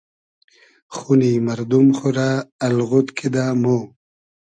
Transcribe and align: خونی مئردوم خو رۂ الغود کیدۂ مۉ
خونی 0.95 1.33
مئردوم 1.45 1.87
خو 1.97 2.07
رۂ 2.17 2.29
الغود 2.65 3.07
کیدۂ 3.17 3.45
مۉ 3.61 3.79